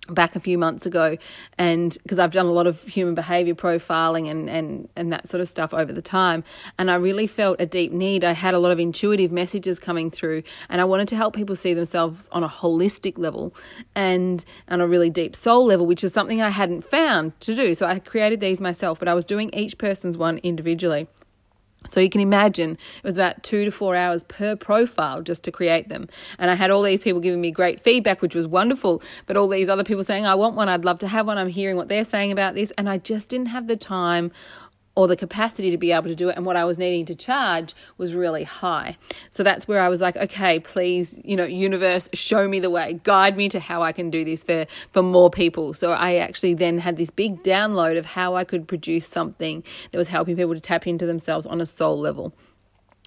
back 0.10 0.36
a 0.36 0.40
few 0.40 0.58
months 0.58 0.86
ago 0.86 1.18
and 1.58 1.98
because 2.04 2.20
I've 2.20 2.34
done 2.34 2.46
a 2.46 2.52
lot 2.52 2.68
of 2.68 2.84
human 2.84 3.16
behavior 3.16 3.56
profiling 3.56 4.30
and, 4.30 4.50
and 4.50 4.90
and 4.96 5.14
that 5.14 5.30
sort 5.30 5.40
of 5.40 5.48
stuff 5.48 5.74
over 5.74 5.94
the 5.94 6.02
time 6.02 6.44
and 6.78 6.92
I 6.92 6.96
really 6.96 7.28
felt 7.28 7.62
a 7.62 7.66
deep 7.66 7.92
need. 7.92 8.24
I 8.24 8.34
had 8.34 8.54
a 8.54 8.60
lot 8.60 8.72
of 8.72 8.80
intuitive 8.80 9.32
messages 9.32 9.80
coming 9.80 10.12
through 10.12 10.44
and 10.70 10.82
I 10.82 10.86
wanted 10.86 11.08
to 11.10 11.16
help 11.16 11.36
people 11.36 11.56
see 11.56 11.74
themselves 11.74 12.28
on 12.34 12.44
a 12.44 12.50
holistic 12.50 13.18
level 13.18 13.56
and 13.96 14.44
on 14.68 14.82
a 14.82 14.88
really 14.88 15.10
deep 15.10 15.36
soul 15.36 15.66
level 15.66 15.86
which 15.86 16.04
is 16.04 16.14
something 16.14 16.42
I 16.42 16.50
hadn't 16.50 16.84
found 16.84 17.40
to 17.42 17.56
do. 17.56 17.74
So 17.74 17.86
I 17.86 18.00
created 18.00 18.42
these 18.42 18.60
myself 18.60 19.00
but 19.00 19.08
I 19.08 19.14
was 19.14 19.26
doing 19.26 19.50
each 19.54 19.78
person's 19.78 20.18
one 20.18 20.40
individually 20.40 21.08
so 21.88 22.00
you 22.00 22.10
can 22.10 22.22
imagine 22.22 22.72
it 22.72 23.04
was 23.04 23.18
about 23.18 23.44
two 23.44 23.66
to 23.66 23.72
four 23.72 23.96
hours 23.96 24.24
per 24.24 24.56
profile 24.56 25.22
just 25.22 25.44
to 25.44 25.52
create 25.52 25.90
them. 25.90 26.08
And 26.40 26.50
I 26.50 26.56
had 26.56 26.72
all 26.72 26.82
these 26.82 27.02
people 27.02 27.22
giving 27.22 27.42
me 27.42 27.52
great 27.52 27.80
feedback, 27.80 28.22
which 28.22 28.36
was 28.36 28.48
wonderful, 28.48 29.02
but 29.26 29.38
all 29.38 29.48
these 29.48 29.70
other 29.70 29.84
people 29.84 30.04
saying, 30.04 30.26
I 30.26 30.36
want 30.36 30.56
one, 30.56 30.70
I'd 30.70 30.86
love 30.86 31.00
to 31.00 31.08
have 31.08 31.28
one, 31.28 31.38
I'm 31.38 31.50
hearing 31.50 31.76
what 31.76 31.90
they're 31.90 32.04
saying 32.04 32.32
about 32.32 32.56
this. 32.56 32.72
And 32.78 32.90
I 32.90 32.98
just 32.98 33.30
didn't 33.30 33.48
have 33.48 33.68
the 33.68 33.78
time 33.78 34.32
or 34.96 35.08
the 35.08 35.16
capacity 35.16 35.72
to 35.72 35.78
be 35.78 35.92
able 35.92 36.08
to 36.08 36.16
do 36.16 36.30
it 36.30 36.36
and 36.36 36.46
what 36.46 36.56
I 36.56 36.66
was 36.66 36.78
needing 36.78 37.06
to 37.08 37.16
charge 37.16 37.74
was 37.98 38.14
really 38.14 38.44
high. 38.44 38.98
So 39.30 39.44
that's 39.44 39.68
where 39.68 39.80
I 39.80 39.90
was 39.90 40.02
like, 40.02 40.16
okay, 40.16 40.60
please, 40.60 41.20
you 41.24 41.36
know, 41.36 41.46
universe, 41.46 42.10
show 42.14 42.48
me 42.48 42.60
the 42.60 42.70
way, 42.70 43.00
guide 43.04 43.36
me 43.36 43.50
to 43.50 43.60
how 43.60 43.82
I 43.82 43.92
can 43.92 44.10
do 44.10 44.24
this 44.24 44.44
for 44.44 44.66
for 44.92 45.02
more 45.02 45.30
people. 45.30 45.74
So 45.74 45.92
I 45.92 46.16
actually 46.16 46.54
then 46.54 46.78
had 46.78 46.98
this 46.98 47.10
big 47.10 47.44
download 47.44 47.98
of 47.98 48.06
how 48.06 48.36
I 48.36 48.44
could 48.44 48.68
produce 48.68 49.08
something 49.08 49.64
that 49.92 49.98
was 49.98 50.08
helping 50.08 50.36
people 50.36 50.54
to 50.54 50.62
tap 50.62 50.86
into 50.88 51.06
themselves 51.06 51.46
on 51.46 51.60
a 51.62 51.66
soul 51.66 52.00
level 52.00 52.34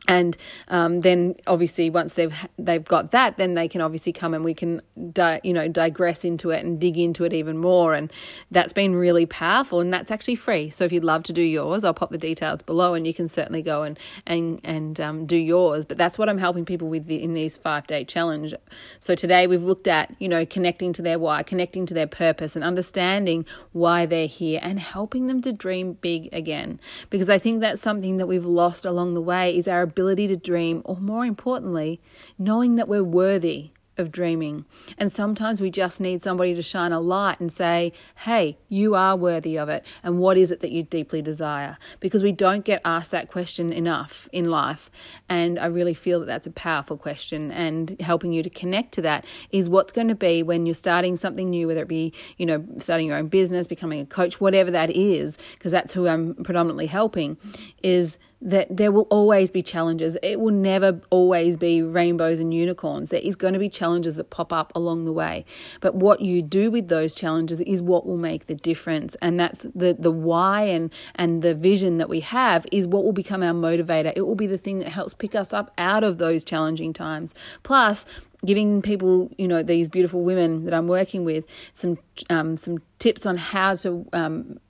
and 0.09 0.37
um, 0.69 1.01
then 1.01 1.37
obviously 1.47 1.91
once 1.91 2.15
they've 2.15 2.35
they've 2.59 2.85
got 2.85 3.11
that 3.11 3.37
then 3.37 3.55
they 3.55 3.69
can 3.69 3.81
obviously 3.81 4.13
come 4.13 4.35
and 4.35 4.45
we 4.45 4.55
can 4.55 4.81
di- 5.13 5.41
you 5.43 5.53
know 5.53 5.69
digress 5.69 6.25
into 6.25 6.51
it 6.51 6.65
and 6.65 6.81
dig 6.81 6.99
into 6.99 7.25
it 7.25 7.33
even 7.33 7.59
more. 7.59 7.95
And 7.95 8.13
that's 8.51 8.73
been 8.73 8.95
really 8.95 9.27
powerful 9.27 9.81
and 9.81 9.93
that's 9.93 10.11
actually 10.11 10.37
free. 10.37 10.71
So 10.71 10.85
if 10.85 10.93
you'd 10.93 11.05
love 11.05 11.23
to 11.25 11.33
do 11.33 11.43
yours 11.43 11.85
I'll 11.85 11.95
pop 11.95 12.11
the 12.11 12.19
details 12.19 12.63
below 12.63 12.95
and 12.95 13.07
you 13.07 13.15
can 13.15 13.29
certainly 13.29 13.63
go 13.63 13.83
and 13.83 13.99
and 14.27 14.61
and 14.65 15.01
um, 15.01 15.27
do 15.27 15.37
yours. 15.37 15.85
But 15.85 15.99
that's 15.99 16.19
what 16.19 16.29
I'm 16.29 16.39
helping 16.39 16.65
people 16.65 16.89
with 16.89 17.11
in 17.11 17.35
these 17.35 17.57
five 17.57 17.87
day 17.87 18.05
challenge. 18.05 18.55
So 19.01 19.15
today 19.15 19.47
we've 19.47 19.63
looked 19.63 19.87
at 19.89 20.15
you 20.19 20.29
know 20.29 20.45
connecting 20.47 20.93
to 20.95 21.03
their 21.03 21.19
why 21.19 21.43
connecting 21.43 21.87
to 21.87 21.95
their 21.95 22.07
purpose 22.07 22.57
and 22.57 22.65
understanding 22.65 23.47
why 23.73 24.07
they're 24.07 24.27
here 24.27 24.61
and 24.63 24.79
helping 24.79 25.27
them 25.27 25.41
to 25.43 25.53
dream 25.53 25.95
big 25.95 26.29
again. 26.33 26.81
Because 27.11 27.31
I 27.31 27.39
think 27.39 27.61
that's 27.61 27.83
something 27.83 28.19
that 28.19 28.27
we've 28.27 28.45
lost 28.45 28.85
along 28.85 29.15
the 29.15 29.21
way 29.21 29.57
is 29.57 29.69
our 29.69 29.87
ability 29.97 30.29
to 30.29 30.37
dream, 30.37 30.83
or 30.85 30.97
more 30.97 31.25
importantly, 31.25 32.01
knowing 32.39 32.77
that 32.77 32.87
we're 32.87 33.03
worthy 33.03 33.71
of 33.97 34.13
dreaming. 34.13 34.67
And 34.99 35.11
sometimes 35.11 35.59
we 35.59 35.71
just 35.71 36.03
need 36.03 36.23
somebody 36.23 36.55
to 36.55 36.61
shine 36.61 36.93
a 36.93 37.01
light 37.01 37.41
and 37.41 37.51
say, 37.51 37.95
hey, 38.17 38.59
you 38.69 38.95
are 38.95 39.17
worthy 39.17 39.57
of 39.57 39.71
it. 39.71 39.87
And 40.03 40.19
what 40.19 40.37
is 40.37 40.53
it 40.53 40.61
that 40.61 40.71
you 40.71 40.83
deeply 40.83 41.23
desire? 41.23 41.79
Because 41.99 42.23
we 42.23 42.31
don't 42.31 42.63
get 42.63 42.83
asked 42.85 43.11
that 43.13 43.31
question 43.31 43.73
enough 43.73 44.29
in 44.33 44.51
life. 44.51 44.91
And 45.31 45.59
I 45.59 45.65
really 45.65 45.95
feel 45.95 46.21
that 46.21 46.27
that's 46.27 46.47
a 46.47 46.51
powerful 46.51 46.99
question. 46.99 47.51
And 47.51 47.99
helping 48.01 48.35
you 48.35 48.43
to 48.43 48.51
connect 48.51 48.93
to 48.97 49.03
that 49.03 49.25
is 49.51 49.71
what's 49.71 49.93
going 49.93 50.09
to 50.09 50.15
be 50.15 50.43
when 50.43 50.67
you're 50.67 50.75
starting 50.75 51.17
something 51.17 51.49
new, 51.49 51.67
whether 51.67 51.81
it 51.81 51.89
be, 51.89 52.13
you 52.37 52.45
know, 52.45 52.67
starting 52.79 53.07
your 53.07 53.17
own 53.17 53.29
business, 53.29 53.67
becoming 53.67 54.01
a 54.01 54.07
coach, 54.07 54.43
whatever 54.43 54.71
that 54.73 54.91
is, 54.91 55.39
because 55.55 55.73
that's 55.73 55.95
who 55.95 56.07
I'm 56.07 56.35
predominantly 56.35 56.87
helping, 56.87 57.39
is 57.83 58.19
that 58.47 58.69
there 58.71 58.93
will 58.93 59.09
always 59.11 59.51
be 59.51 59.61
challenges. 59.61 60.17
It 60.23 60.39
will 60.39 60.55
never 60.55 61.01
always 61.11 61.57
be 61.57 61.83
rainbows 61.83 62.39
and 62.39 62.55
unicorns. 62.55 63.09
There 63.09 63.21
is 63.21 63.35
going 63.35 63.55
to 63.55 63.59
be 63.59 63.69
challenges 63.69 64.15
that 64.15 64.31
pop 64.31 64.53
up 64.53 64.73
along 64.77 65.05
the 65.05 65.13
way. 65.13 65.45
But 65.81 65.97
what 65.97 66.21
you 66.21 66.43
do 66.43 66.71
with 66.71 66.87
those 66.87 67.13
challenges 67.13 67.61
is 67.61 67.83
what 67.83 68.07
will 68.07 68.17
make 68.17 68.47
the 68.47 68.55
difference. 68.55 69.17
And 69.21 69.39
that's 69.39 69.67
the, 69.75 69.97
the 69.99 70.13
why 70.13 70.63
and, 70.63 70.93
and 71.17 71.43
the 71.43 71.57
vision 71.57 71.99
that 71.99 72.09
we 72.09 72.21
have 72.21 72.65
is 72.71 72.87
what 72.87 73.03
will 73.03 73.13
become 73.13 73.43
our 73.43 73.53
motivator. 73.53 74.13
It 74.15 74.23
will 74.23 74.37
be 74.37 74.47
the 74.47 74.59
thing 74.59 74.79
that 74.79 74.89
helps 74.91 75.13
pick 75.13 75.35
us 75.35 75.53
up 75.53 75.73
out 75.77 76.05
of 76.05 76.19
those 76.19 76.45
challenging 76.45 76.93
times. 76.93 77.35
Plus, 77.65 78.07
giving 78.45 78.81
people, 78.81 79.29
you 79.39 79.49
know, 79.49 79.65
these 79.65 79.89
beautiful 79.89 80.23
women 80.23 80.67
that 80.67 80.75
I'm 80.75 80.87
working 80.87 81.25
with 81.25 81.45
some 81.75 81.99
um, 82.31 82.57
some 82.57 82.79
tips 83.01 83.27
on 83.27 83.37
how 83.37 83.75
to 83.77 84.07
um, 84.13 84.61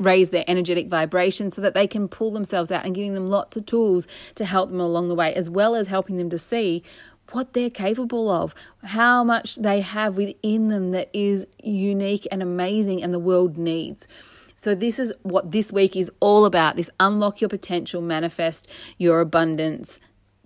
raise 0.00 0.30
their 0.30 0.44
energetic 0.48 0.88
vibration 0.88 1.50
so 1.50 1.60
that 1.60 1.74
they 1.74 1.86
can 1.86 2.08
pull 2.08 2.32
themselves 2.32 2.72
out 2.72 2.84
and 2.84 2.94
giving 2.94 3.14
them 3.14 3.28
lots 3.28 3.56
of 3.56 3.66
tools 3.66 4.06
to 4.34 4.44
help 4.44 4.70
them 4.70 4.80
along 4.80 5.08
the 5.08 5.14
way, 5.14 5.32
as 5.34 5.48
well 5.48 5.74
as 5.74 5.88
helping 5.88 6.16
them 6.16 6.30
to 6.30 6.38
see 6.38 6.82
what 7.32 7.52
they're 7.52 7.70
capable 7.70 8.28
of, 8.28 8.54
how 8.82 9.22
much 9.22 9.56
they 9.56 9.80
have 9.80 10.16
within 10.16 10.68
them 10.68 10.90
that 10.90 11.08
is 11.12 11.46
unique 11.62 12.26
and 12.32 12.42
amazing 12.42 13.02
and 13.02 13.14
the 13.14 13.20
world 13.20 13.56
needs. 13.56 14.08
So, 14.56 14.74
this 14.74 14.98
is 14.98 15.12
what 15.22 15.52
this 15.52 15.72
week 15.72 15.96
is 15.96 16.10
all 16.20 16.44
about 16.44 16.76
this 16.76 16.90
unlock 17.00 17.40
your 17.40 17.48
potential, 17.48 18.02
manifest 18.02 18.68
your 18.98 19.20
abundance 19.20 20.00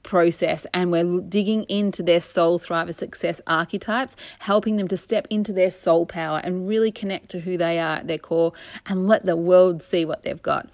process 0.04 0.66
and 0.72 0.92
we're 0.92 1.20
digging 1.22 1.64
into 1.64 2.02
their 2.02 2.20
soul 2.20 2.58
thriver 2.58 2.94
success 2.94 3.40
archetypes, 3.46 4.14
helping 4.38 4.76
them 4.76 4.86
to 4.86 4.96
step 4.96 5.26
into 5.30 5.52
their 5.52 5.70
soul 5.70 6.06
power 6.06 6.40
and 6.44 6.68
really 6.68 6.92
connect 6.92 7.30
to 7.30 7.40
who 7.40 7.56
they 7.56 7.80
are 7.80 7.96
at 7.96 8.06
their 8.06 8.18
core 8.18 8.52
and 8.86 9.08
let 9.08 9.26
the 9.26 9.36
world 9.36 9.82
see 9.82 10.04
what 10.04 10.22
they've 10.22 10.42
got. 10.42 10.68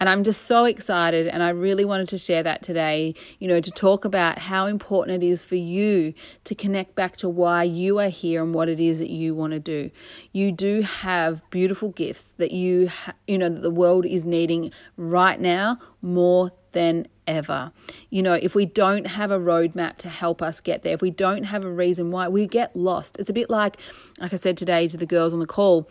And 0.00 0.08
I'm 0.08 0.24
just 0.24 0.42
so 0.42 0.64
excited 0.64 1.26
and 1.26 1.42
I 1.42 1.50
really 1.50 1.84
wanted 1.84 2.08
to 2.10 2.18
share 2.18 2.42
that 2.44 2.62
today, 2.62 3.14
you 3.38 3.48
know, 3.48 3.60
to 3.60 3.70
talk 3.70 4.04
about 4.04 4.38
how 4.38 4.66
important 4.66 5.22
it 5.22 5.26
is 5.26 5.42
for 5.42 5.56
you 5.56 6.14
to 6.44 6.54
connect 6.54 6.94
back 6.94 7.16
to 7.18 7.28
why 7.28 7.64
you 7.64 7.98
are 7.98 8.08
here 8.08 8.42
and 8.42 8.54
what 8.54 8.68
it 8.68 8.80
is 8.80 9.00
that 9.00 9.10
you 9.10 9.34
want 9.34 9.52
to 9.52 9.60
do. 9.60 9.90
You 10.32 10.52
do 10.52 10.82
have 10.82 11.42
beautiful 11.50 11.90
gifts 11.90 12.32
that 12.38 12.52
you 12.52 12.88
ha- 12.88 13.14
you 13.26 13.38
know 13.38 13.48
that 13.48 13.62
the 13.62 13.70
world 13.70 14.06
is 14.06 14.24
needing 14.24 14.72
right 14.96 15.40
now 15.40 15.78
more 16.02 16.52
than 16.72 17.06
ever. 17.26 17.72
You 18.10 18.22
know, 18.22 18.34
if 18.34 18.54
we 18.54 18.66
don't 18.66 19.06
have 19.06 19.30
a 19.30 19.38
roadmap 19.38 19.96
to 19.98 20.08
help 20.08 20.42
us 20.42 20.60
get 20.60 20.82
there, 20.82 20.94
if 20.94 21.02
we 21.02 21.10
don't 21.10 21.44
have 21.44 21.64
a 21.64 21.70
reason 21.70 22.10
why, 22.10 22.28
we 22.28 22.46
get 22.46 22.74
lost. 22.76 23.18
It's 23.18 23.30
a 23.30 23.32
bit 23.32 23.50
like, 23.50 23.76
like 24.18 24.32
I 24.32 24.36
said 24.36 24.56
today 24.56 24.88
to 24.88 24.96
the 24.96 25.06
girls 25.06 25.32
on 25.32 25.40
the 25.40 25.46
call, 25.46 25.88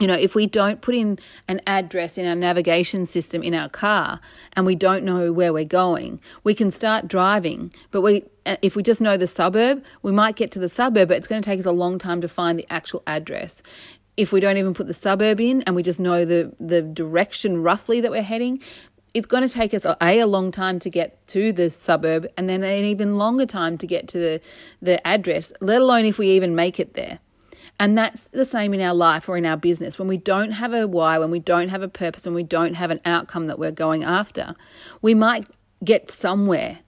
you 0.00 0.08
know, 0.08 0.14
if 0.14 0.34
we 0.34 0.46
don't 0.46 0.80
put 0.80 0.94
in 0.94 1.18
an 1.46 1.60
address 1.66 2.18
in 2.18 2.26
our 2.26 2.34
navigation 2.34 3.06
system 3.06 3.42
in 3.42 3.54
our 3.54 3.68
car 3.68 4.20
and 4.54 4.66
we 4.66 4.74
don't 4.74 5.04
know 5.04 5.32
where 5.32 5.52
we're 5.52 5.64
going, 5.64 6.20
we 6.42 6.52
can 6.54 6.70
start 6.70 7.06
driving. 7.06 7.72
But 7.92 8.00
we, 8.00 8.24
if 8.60 8.74
we 8.74 8.82
just 8.82 9.00
know 9.00 9.16
the 9.16 9.28
suburb, 9.28 9.84
we 10.02 10.10
might 10.10 10.34
get 10.34 10.50
to 10.52 10.58
the 10.58 10.68
suburb, 10.68 11.08
but 11.08 11.16
it's 11.16 11.28
going 11.28 11.40
to 11.40 11.48
take 11.48 11.60
us 11.60 11.66
a 11.66 11.72
long 11.72 11.98
time 11.98 12.20
to 12.22 12.28
find 12.28 12.58
the 12.58 12.66
actual 12.70 13.04
address. 13.06 13.62
If 14.16 14.32
we 14.32 14.40
don't 14.40 14.56
even 14.56 14.74
put 14.74 14.88
the 14.88 14.94
suburb 14.94 15.40
in 15.40 15.62
and 15.62 15.76
we 15.76 15.82
just 15.82 16.00
know 16.00 16.24
the, 16.24 16.52
the 16.58 16.82
direction 16.82 17.62
roughly 17.62 18.00
that 18.00 18.10
we're 18.10 18.22
heading, 18.22 18.60
it's 19.14 19.26
going 19.26 19.46
to 19.46 19.52
take 19.52 19.72
us 19.72 19.84
a, 19.84 19.96
a 20.00 20.24
long 20.24 20.50
time 20.50 20.78
to 20.80 20.90
get 20.90 21.26
to 21.28 21.52
the 21.52 21.70
suburb 21.70 22.26
and 22.36 22.48
then 22.48 22.62
an 22.64 22.84
even 22.84 23.16
longer 23.16 23.46
time 23.46 23.78
to 23.78 23.86
get 23.86 24.08
to 24.08 24.18
the, 24.18 24.40
the 24.82 25.06
address, 25.06 25.52
let 25.60 25.80
alone 25.80 26.04
if 26.04 26.18
we 26.18 26.30
even 26.30 26.54
make 26.54 26.80
it 26.80 26.94
there. 26.94 27.20
And 27.80 27.96
that's 27.96 28.24
the 28.24 28.44
same 28.44 28.74
in 28.74 28.80
our 28.80 28.94
life 28.94 29.28
or 29.28 29.36
in 29.36 29.46
our 29.46 29.56
business. 29.56 29.98
When 29.98 30.08
we 30.08 30.16
don't 30.16 30.52
have 30.52 30.72
a 30.72 30.86
why, 30.86 31.18
when 31.18 31.30
we 31.30 31.40
don't 31.40 31.68
have 31.68 31.82
a 31.82 31.88
purpose, 31.88 32.24
when 32.24 32.34
we 32.34 32.42
don't 32.42 32.74
have 32.74 32.90
an 32.90 33.00
outcome 33.04 33.44
that 33.44 33.58
we're 33.58 33.72
going 33.72 34.04
after, 34.04 34.54
we 35.00 35.14
might 35.14 35.46
get 35.82 36.10
somewhere, 36.10 36.80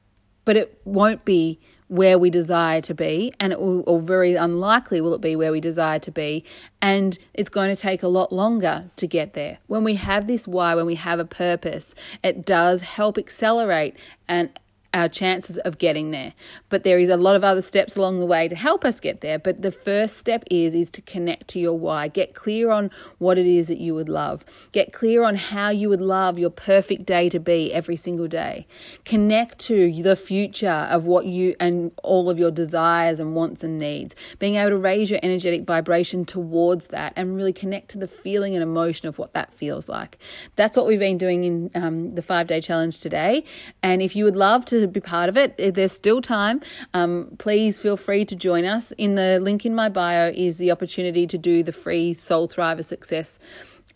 but 0.44 0.56
it 0.56 0.80
won't 0.84 1.24
be 1.24 1.60
where 1.88 2.18
we 2.18 2.30
desire 2.30 2.80
to 2.80 2.94
be, 2.94 3.32
and 3.38 3.52
it 3.52 3.60
will, 3.60 3.84
or 3.86 4.00
very 4.00 4.34
unlikely 4.34 5.00
will 5.00 5.14
it 5.14 5.20
be 5.20 5.36
where 5.36 5.52
we 5.52 5.60
desire 5.60 5.98
to 6.00 6.10
be, 6.10 6.44
and 6.82 7.18
it's 7.34 7.48
going 7.48 7.74
to 7.74 7.80
take 7.80 8.02
a 8.02 8.08
lot 8.08 8.32
longer 8.32 8.84
to 8.96 9.06
get 9.06 9.34
there. 9.34 9.58
When 9.66 9.84
we 9.84 9.94
have 9.94 10.26
this 10.26 10.48
why, 10.48 10.74
when 10.74 10.86
we 10.86 10.96
have 10.96 11.20
a 11.20 11.24
purpose, 11.24 11.94
it 12.24 12.44
does 12.44 12.82
help 12.82 13.18
accelerate 13.18 13.96
and 14.26 14.50
our 14.94 15.08
chances 15.08 15.58
of 15.58 15.78
getting 15.78 16.10
there. 16.10 16.32
But 16.68 16.84
there 16.84 16.98
is 16.98 17.08
a 17.08 17.16
lot 17.16 17.36
of 17.36 17.44
other 17.44 17.62
steps 17.62 17.96
along 17.96 18.20
the 18.20 18.26
way 18.26 18.48
to 18.48 18.54
help 18.54 18.84
us 18.84 19.00
get 19.00 19.20
there. 19.20 19.38
But 19.38 19.62
the 19.62 19.72
first 19.72 20.16
step 20.16 20.44
is 20.50 20.74
is 20.74 20.90
to 20.90 21.02
connect 21.02 21.48
to 21.48 21.60
your 21.60 21.78
why. 21.78 22.08
Get 22.08 22.34
clear 22.34 22.70
on 22.70 22.90
what 23.18 23.38
it 23.38 23.46
is 23.46 23.68
that 23.68 23.78
you 23.78 23.94
would 23.94 24.08
love. 24.08 24.44
Get 24.72 24.92
clear 24.92 25.24
on 25.24 25.36
how 25.36 25.70
you 25.70 25.88
would 25.88 26.00
love 26.00 26.38
your 26.38 26.50
perfect 26.50 27.06
day 27.06 27.28
to 27.28 27.40
be 27.40 27.72
every 27.72 27.96
single 27.96 28.28
day. 28.28 28.66
Connect 29.04 29.58
to 29.60 30.02
the 30.02 30.16
future 30.16 30.88
of 30.90 31.04
what 31.04 31.26
you 31.26 31.54
and 31.60 31.92
all 32.02 32.30
of 32.30 32.38
your 32.38 32.50
desires 32.50 33.20
and 33.20 33.34
wants 33.34 33.62
and 33.62 33.78
needs. 33.78 34.14
Being 34.38 34.56
able 34.56 34.70
to 34.70 34.78
raise 34.78 35.10
your 35.10 35.20
energetic 35.22 35.64
vibration 35.64 36.24
towards 36.24 36.88
that 36.88 37.12
and 37.16 37.36
really 37.36 37.52
connect 37.52 37.90
to 37.90 37.98
the 37.98 38.08
feeling 38.08 38.54
and 38.54 38.62
emotion 38.62 39.08
of 39.08 39.18
what 39.18 39.34
that 39.34 39.52
feels 39.52 39.88
like. 39.88 40.18
That's 40.56 40.76
what 40.76 40.86
we've 40.86 40.98
been 40.98 41.18
doing 41.18 41.44
in 41.44 41.70
um, 41.74 42.14
the 42.14 42.22
five 42.22 42.46
day 42.46 42.60
challenge 42.60 43.00
today. 43.00 43.44
And 43.82 44.02
if 44.02 44.16
you 44.16 44.24
would 44.24 44.36
love 44.36 44.64
to 44.66 44.75
be 44.86 45.00
part 45.00 45.28
of 45.28 45.36
it, 45.36 45.74
there's 45.74 45.92
still 45.92 46.20
time. 46.20 46.60
Um, 46.94 47.28
please 47.38 47.78
feel 47.78 47.96
free 47.96 48.24
to 48.24 48.36
join 48.36 48.64
us. 48.64 48.92
In 48.98 49.14
the 49.14 49.38
link 49.40 49.64
in 49.64 49.74
my 49.74 49.88
bio 49.88 50.32
is 50.34 50.58
the 50.58 50.70
opportunity 50.70 51.26
to 51.26 51.38
do 51.38 51.62
the 51.62 51.72
free 51.72 52.14
Soul 52.14 52.48
Thriver 52.48 52.84
Success 52.84 53.38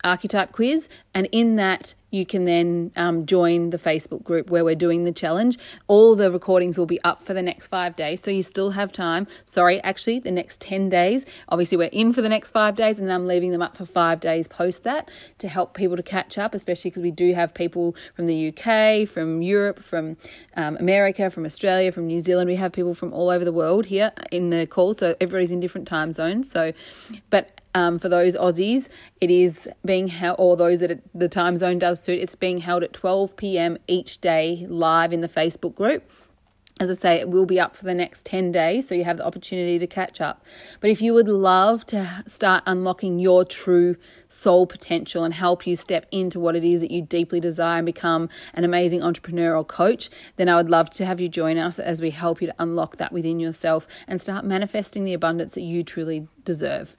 archetype 0.03 0.51
quiz, 0.51 0.89
and 1.13 1.27
in 1.31 1.55
that 1.57 1.93
you 2.11 2.25
can 2.25 2.43
then 2.43 2.91
um, 2.97 3.25
join 3.25 3.69
the 3.69 3.77
Facebook 3.77 4.23
group 4.23 4.49
where 4.49 4.63
we're 4.63 4.75
doing 4.75 5.05
the 5.05 5.11
challenge. 5.11 5.57
All 5.87 6.15
the 6.15 6.31
recordings 6.31 6.77
will 6.77 6.85
be 6.85 7.01
up 7.03 7.23
for 7.23 7.33
the 7.33 7.41
next 7.41 7.67
five 7.67 7.95
days, 7.95 8.21
so 8.21 8.29
you 8.29 8.43
still 8.43 8.71
have 8.71 8.91
time. 8.91 9.27
Sorry, 9.45 9.81
actually, 9.83 10.19
the 10.19 10.31
next 10.31 10.59
10 10.59 10.89
days. 10.89 11.25
Obviously, 11.47 11.77
we're 11.77 11.85
in 11.85 12.11
for 12.11 12.21
the 12.21 12.29
next 12.29 12.51
five 12.51 12.75
days, 12.75 12.99
and 12.99 13.11
I'm 13.11 13.27
leaving 13.27 13.51
them 13.51 13.61
up 13.61 13.77
for 13.77 13.85
five 13.85 14.19
days 14.19 14.47
post 14.47 14.83
that 14.83 15.09
to 15.37 15.47
help 15.47 15.73
people 15.73 15.95
to 15.95 16.03
catch 16.03 16.37
up, 16.37 16.53
especially 16.53 16.91
because 16.91 17.03
we 17.03 17.11
do 17.11 17.33
have 17.33 17.53
people 17.53 17.95
from 18.13 18.27
the 18.27 18.49
UK, 18.49 19.07
from 19.07 19.41
Europe, 19.41 19.81
from 19.81 20.17
um, 20.57 20.75
America, 20.77 21.29
from 21.29 21.45
Australia, 21.45 21.91
from 21.91 22.07
New 22.07 22.19
Zealand. 22.19 22.47
We 22.49 22.55
have 22.55 22.73
people 22.73 22.93
from 22.93 23.13
all 23.13 23.29
over 23.29 23.45
the 23.45 23.53
world 23.53 23.85
here 23.85 24.11
in 24.31 24.49
the 24.49 24.67
call, 24.67 24.93
so 24.93 25.15
everybody's 25.21 25.51
in 25.51 25.61
different 25.61 25.87
time 25.87 26.11
zones. 26.11 26.51
So, 26.51 26.73
but 27.29 27.61
um, 27.73 27.99
for 27.99 28.09
those 28.09 28.35
Aussies, 28.35 28.89
it 29.21 29.31
is 29.31 29.69
being 29.85 30.07
held, 30.07 30.37
or 30.39 30.57
those 30.57 30.81
that 30.81 31.00
the 31.13 31.29
time 31.29 31.55
zone 31.55 31.79
does 31.79 32.01
suit, 32.01 32.19
it's 32.19 32.35
being 32.35 32.59
held 32.59 32.83
at 32.83 32.93
12 32.93 33.35
p.m. 33.35 33.77
each 33.87 34.19
day 34.19 34.65
live 34.69 35.13
in 35.13 35.21
the 35.21 35.29
Facebook 35.29 35.75
group. 35.75 36.09
As 36.79 36.89
I 36.89 36.93
say, 36.93 37.19
it 37.19 37.29
will 37.29 37.45
be 37.45 37.59
up 37.59 37.75
for 37.75 37.85
the 37.85 37.93
next 37.93 38.25
10 38.25 38.51
days, 38.51 38.87
so 38.87 38.95
you 38.95 39.03
have 39.03 39.17
the 39.17 39.25
opportunity 39.25 39.77
to 39.77 39.85
catch 39.85 40.19
up. 40.19 40.43
But 40.79 40.89
if 40.89 40.99
you 40.99 41.13
would 41.13 41.27
love 41.27 41.85
to 41.87 42.23
start 42.27 42.63
unlocking 42.65 43.19
your 43.19 43.45
true 43.45 43.97
soul 44.29 44.65
potential 44.65 45.23
and 45.23 45.31
help 45.31 45.67
you 45.67 45.75
step 45.75 46.07
into 46.09 46.39
what 46.39 46.55
it 46.55 46.63
is 46.63 46.81
that 46.81 46.89
you 46.89 47.03
deeply 47.03 47.39
desire 47.39 47.77
and 47.77 47.85
become 47.85 48.29
an 48.55 48.63
amazing 48.63 49.03
entrepreneur 49.03 49.55
or 49.55 49.63
coach, 49.63 50.09
then 50.37 50.49
I 50.49 50.55
would 50.55 50.71
love 50.71 50.89
to 50.91 51.05
have 51.05 51.21
you 51.21 51.29
join 51.29 51.59
us 51.59 51.77
as 51.77 52.01
we 52.01 52.09
help 52.09 52.41
you 52.41 52.47
to 52.47 52.55
unlock 52.57 52.97
that 52.97 53.11
within 53.11 53.39
yourself 53.39 53.85
and 54.07 54.19
start 54.19 54.43
manifesting 54.43 55.03
the 55.03 55.13
abundance 55.13 55.53
that 55.53 55.61
you 55.61 55.83
truly 55.83 56.27
deserve. 56.45 56.95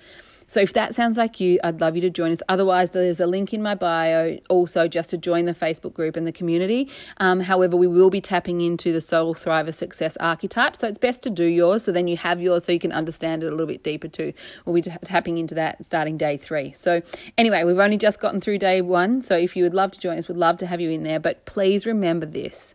So 0.53 0.61
if 0.61 0.75
that 0.75 0.95
sounds 0.95 1.17
like 1.17 1.41
you, 1.41 1.59
I'd 1.65 1.81
love 1.81 1.95
you 1.95 2.03
to 2.03 2.11
join 2.11 2.31
us. 2.31 2.43
Otherwise, 2.47 2.91
there's 2.91 3.21
a 3.21 3.27
link 3.27 3.55
in 3.55 3.63
my 3.63 3.75
bio 3.75 4.39
also 4.51 4.87
just 4.87 5.09
to 5.09 5.17
join 5.17 5.47
the 5.47 5.55
Facebook 5.55 5.95
group 5.95 6.15
and 6.15 6.27
the 6.27 6.33
community. 6.33 6.91
Um, 7.17 7.41
however, 7.41 7.75
we 7.75 7.87
will 7.87 8.11
be 8.11 8.21
tapping 8.21 8.61
into 8.61 8.93
the 8.93 9.01
Soul 9.01 9.35
Thriver 9.35 9.73
Success 9.73 10.15
archetype. 10.21 10.77
So 10.77 10.89
it's 10.89 10.99
best 10.99 11.23
to 11.23 11.31
do 11.31 11.47
yours 11.47 11.85
so 11.85 11.91
then 11.93 12.07
you 12.07 12.19
have 12.19 12.43
yours 12.43 12.67
so 12.67 12.73
you 12.73 12.79
can 12.79 12.93
understand 12.93 13.43
it 13.43 13.47
a 13.47 13.51
little 13.51 13.67
bit 13.67 13.83
deeper 13.83 14.09
too. 14.09 14.35
We'll 14.67 14.75
be 14.75 14.83
tapping 14.83 15.39
into 15.39 15.55
that 15.55 15.87
starting 15.87 16.19
day 16.19 16.37
three. 16.37 16.75
So 16.75 17.01
anyway, 17.39 17.65
we've 17.65 17.79
only 17.79 17.97
just 17.97 18.21
gotten 18.21 18.43
through 18.43 18.59
day 18.59 18.83
one. 18.83 19.23
So 19.23 19.35
if 19.35 19.57
you 19.57 19.63
would 19.63 19.73
love 19.73 19.93
to 19.93 20.01
join 20.01 20.19
us, 20.19 20.29
we'd 20.29 20.37
love 20.37 20.59
to 20.59 20.67
have 20.67 20.83
you 20.83 20.91
in 20.91 21.03
there. 21.03 21.19
But 21.19 21.47
please 21.47 21.87
remember 21.87 22.27
this 22.27 22.75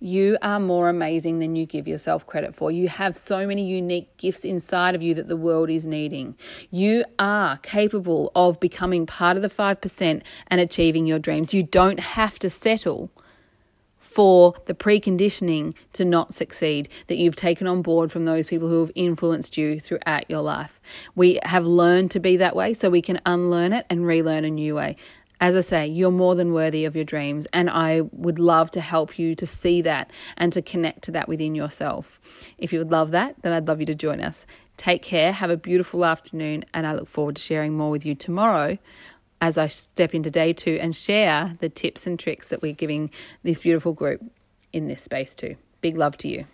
you 0.00 0.36
are 0.42 0.60
more 0.60 0.88
amazing 0.88 1.38
than 1.38 1.56
you 1.56 1.66
give 1.66 1.86
yourself 1.88 2.26
credit 2.26 2.54
for. 2.54 2.70
You 2.70 2.88
have 2.88 3.16
so 3.16 3.46
many 3.46 3.64
unique 3.64 4.16
gifts 4.16 4.44
inside 4.44 4.94
of 4.94 5.02
you 5.02 5.14
that 5.14 5.28
the 5.28 5.36
world 5.36 5.70
is 5.70 5.84
needing. 5.84 6.36
You 6.70 7.04
are 7.18 7.58
capable 7.58 8.32
of 8.34 8.60
becoming 8.60 9.06
part 9.06 9.36
of 9.36 9.42
the 9.42 9.50
5% 9.50 10.22
and 10.48 10.60
achieving 10.60 11.06
your 11.06 11.18
dreams. 11.18 11.54
You 11.54 11.62
don't 11.62 12.00
have 12.00 12.38
to 12.40 12.50
settle 12.50 13.10
for 13.98 14.54
the 14.66 14.72
preconditioning 14.72 15.74
to 15.92 16.04
not 16.04 16.32
succeed 16.32 16.88
that 17.08 17.16
you've 17.16 17.36
taken 17.36 17.66
on 17.66 17.82
board 17.82 18.10
from 18.10 18.24
those 18.24 18.46
people 18.46 18.68
who 18.68 18.80
have 18.80 18.92
influenced 18.94 19.58
you 19.58 19.78
throughout 19.78 20.30
your 20.30 20.40
life. 20.40 20.80
We 21.14 21.38
have 21.44 21.66
learned 21.66 22.12
to 22.12 22.20
be 22.20 22.38
that 22.38 22.56
way 22.56 22.72
so 22.72 22.88
we 22.88 23.02
can 23.02 23.20
unlearn 23.26 23.72
it 23.72 23.84
and 23.90 24.06
relearn 24.06 24.44
a 24.44 24.50
new 24.50 24.74
way 24.74 24.96
as 25.40 25.54
I 25.54 25.60
say, 25.60 25.86
you're 25.86 26.10
more 26.10 26.34
than 26.34 26.52
worthy 26.52 26.84
of 26.84 26.96
your 26.96 27.04
dreams, 27.04 27.46
and 27.52 27.68
I 27.68 28.02
would 28.12 28.38
love 28.38 28.70
to 28.72 28.80
help 28.80 29.18
you 29.18 29.34
to 29.34 29.46
see 29.46 29.82
that 29.82 30.10
and 30.36 30.52
to 30.52 30.62
connect 30.62 31.02
to 31.02 31.10
that 31.12 31.28
within 31.28 31.54
yourself. 31.54 32.20
If 32.58 32.72
you 32.72 32.78
would 32.78 32.90
love 32.90 33.10
that, 33.10 33.42
then 33.42 33.52
I'd 33.52 33.68
love 33.68 33.80
you 33.80 33.86
to 33.86 33.94
join 33.94 34.20
us. 34.20 34.46
Take 34.76 35.02
care, 35.02 35.32
have 35.32 35.50
a 35.50 35.56
beautiful 35.56 36.04
afternoon, 36.04 36.64
and 36.72 36.86
I 36.86 36.94
look 36.94 37.08
forward 37.08 37.36
to 37.36 37.42
sharing 37.42 37.76
more 37.76 37.90
with 37.90 38.04
you 38.06 38.14
tomorrow 38.14 38.78
as 39.40 39.58
I 39.58 39.66
step 39.66 40.14
into 40.14 40.30
day 40.30 40.52
two 40.52 40.78
and 40.80 40.96
share 40.96 41.52
the 41.60 41.68
tips 41.68 42.06
and 42.06 42.18
tricks 42.18 42.48
that 42.48 42.62
we're 42.62 42.72
giving 42.72 43.10
this 43.42 43.58
beautiful 43.58 43.92
group 43.92 44.22
in 44.72 44.88
this 44.88 45.02
space 45.02 45.34
too. 45.34 45.56
Big 45.82 45.96
love 45.96 46.16
to 46.18 46.28
you. 46.28 46.46